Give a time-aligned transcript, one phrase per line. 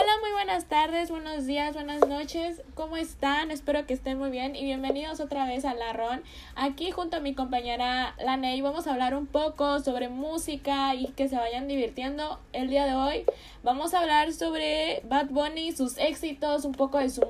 [0.00, 2.62] Hola, muy buenas tardes, buenos días, buenas noches.
[2.74, 3.50] ¿Cómo están?
[3.50, 6.22] Espero que estén muy bien y bienvenidos otra vez a La Ron.
[6.54, 11.28] Aquí junto a mi compañera Laney vamos a hablar un poco sobre música y que
[11.28, 12.38] se vayan divirtiendo.
[12.52, 13.24] El día de hoy
[13.64, 17.22] vamos a hablar sobre Bad Bunny, sus éxitos, un poco de su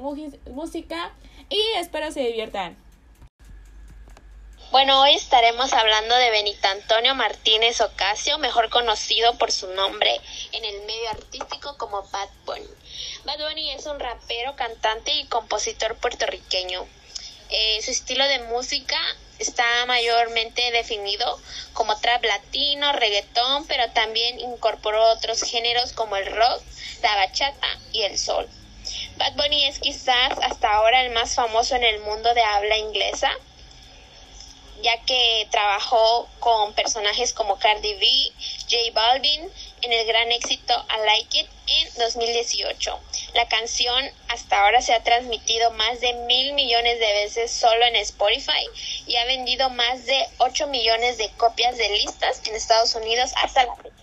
[0.53, 1.14] música
[1.48, 2.77] y espero se diviertan.
[4.71, 10.21] Bueno, hoy estaremos hablando de Benito Antonio Martínez Ocasio, mejor conocido por su nombre
[10.53, 12.68] en el medio artístico como Bad Bunny.
[13.25, 16.86] Bad Bunny es un rapero, cantante y compositor puertorriqueño.
[17.49, 18.99] Eh, su estilo de música
[19.39, 21.41] está mayormente definido
[21.72, 26.63] como trap latino, reggaetón, pero también incorporó otros géneros como el rock,
[27.03, 28.46] la bachata y el sol.
[29.16, 33.34] Bad Bunny es quizás hasta ahora el más famoso en el mundo de habla inglesa
[34.83, 39.50] ya que trabajó con personajes como Cardi B, J Balvin
[39.83, 43.00] en el gran éxito I Like It en 2018.
[43.34, 47.97] La canción hasta ahora se ha transmitido más de mil millones de veces solo en
[47.97, 48.67] Spotify
[49.06, 53.64] y ha vendido más de 8 millones de copias de listas en Estados Unidos hasta
[53.64, 53.95] la fecha.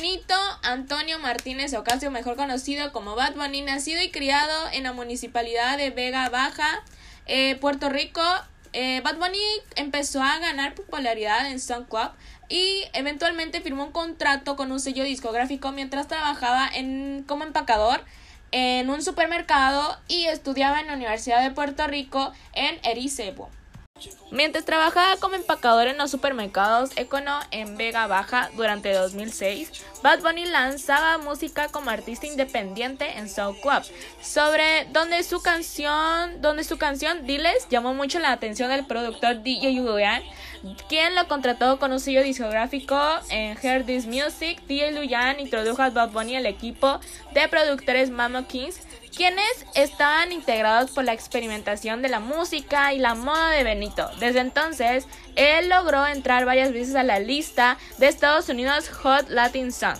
[0.00, 5.76] Benito Antonio Martínez Ocasio, mejor conocido como Bad Bunny, nacido y criado en la municipalidad
[5.76, 6.82] de Vega Baja,
[7.26, 8.22] eh, Puerto Rico,
[8.72, 9.38] eh, Bad Bunny
[9.76, 12.10] empezó a ganar popularidad en SoundCloud
[12.48, 18.04] y eventualmente firmó un contrato con un sello discográfico mientras trabajaba en, como empacador
[18.52, 23.48] en un supermercado y estudiaba en la Universidad de Puerto Rico en Ericebo.
[24.30, 29.70] Mientras trabajaba como empacador en los supermercados Econo en Vega Baja durante 2006,
[30.02, 33.82] Bad Bunny lanzaba música como artista independiente en Soul Club,
[34.22, 39.72] sobre donde su canción, donde su canción Diles llamó mucho la atención del productor DJ
[39.72, 40.22] Luyan,
[40.88, 42.98] quien lo contrató con un sello discográfico
[43.30, 44.62] en Hear This Music.
[44.66, 47.00] DJ Luyan introdujo a Bad Bunny al equipo
[47.32, 48.80] de productores Mamo Kings
[49.14, 54.08] quienes estaban integrados por la experimentación de la música y la moda de Benito.
[54.18, 59.72] Desde entonces, él logró entrar varias veces a la lista de Estados Unidos Hot Latin
[59.72, 59.98] Song.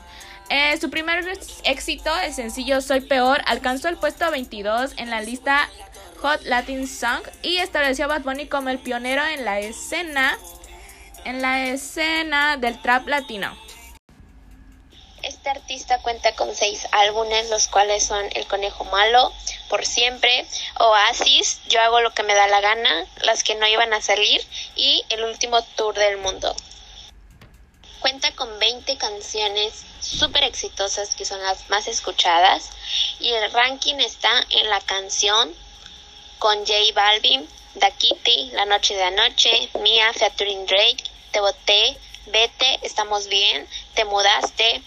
[0.48, 1.24] Eh, su primer
[1.64, 5.68] éxito, el sencillo Soy Peor, alcanzó el puesto 22 en la lista
[6.22, 10.36] Hot Latin Song y estableció a Bad Bunny como el pionero en la escena
[11.24, 13.54] en la escena del trap latino.
[15.50, 19.32] Este artista cuenta con seis álbumes, los cuales son El Conejo Malo,
[19.68, 20.46] Por Siempre,
[20.78, 24.40] Oasis, Yo hago lo que me da la gana, Las que no iban a salir
[24.76, 26.54] y El último tour del mundo.
[27.98, 32.70] Cuenta con 20 canciones súper exitosas que son las más escuchadas
[33.18, 35.52] y el ranking está en la canción
[36.38, 42.78] con J Balvin, Da Kitty, La Noche de Anoche, Mia featuring Drake, Te Boté, Vete,
[42.82, 44.82] Estamos Bien, Te Mudaste,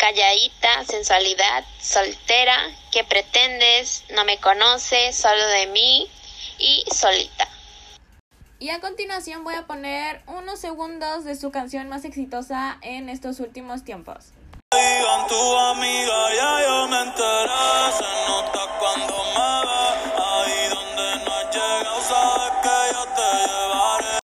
[0.00, 2.56] calladita, sensualidad, soltera,
[2.90, 4.04] ¿qué pretendes?
[4.14, 6.10] No me conoces, solo de mí
[6.58, 7.46] y solita.
[8.58, 13.40] Y a continuación voy a poner unos segundos de su canción más exitosa en estos
[13.40, 14.32] últimos tiempos.
[15.28, 19.40] tu amiga, ya yo me enteré, se nota cuando me
[20.22, 21.24] ahí donde
[21.84, 24.20] no sabes que yo te llevaré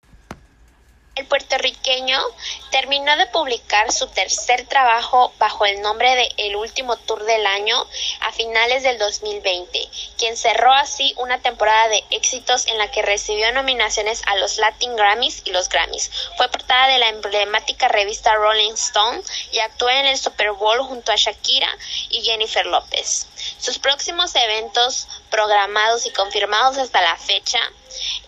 [2.70, 7.86] terminó de publicar su tercer trabajo bajo el nombre de El último tour del año
[8.20, 13.52] a finales del 2020, quien cerró así una temporada de éxitos en la que recibió
[13.52, 16.10] nominaciones a los Latin Grammys y los Grammys.
[16.36, 19.22] Fue portada de la emblemática revista Rolling Stone
[19.52, 21.68] y actuó en el Super Bowl junto a Shakira
[22.08, 23.26] y Jennifer López.
[23.58, 27.58] Sus próximos eventos programados y confirmados hasta la fecha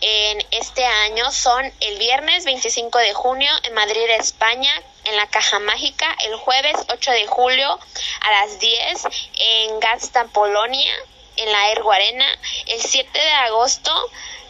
[0.06, 4.70] en este año son el viernes 25 de junio en Madrid, España,
[5.04, 7.80] en la Caja Mágica, el jueves 8 de julio
[8.20, 9.02] a las 10
[9.38, 10.92] en Gadsden, Polonia,
[11.36, 12.26] en la Ergo Arena,
[12.66, 13.90] el 7 de agosto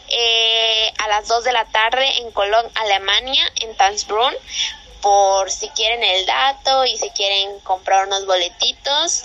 [0.09, 4.35] eh, a las 2 de la tarde en Cologne, Alemania, en Tanzbrunn,
[4.99, 9.23] por si quieren el dato y si quieren comprar unos boletitos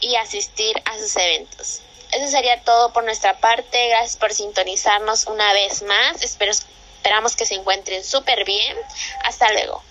[0.00, 1.82] y asistir a sus eventos.
[2.12, 3.88] Eso sería todo por nuestra parte.
[3.88, 6.22] Gracias por sintonizarnos una vez más.
[6.22, 8.76] Espero, esperamos que se encuentren súper bien.
[9.24, 9.82] Hasta luego.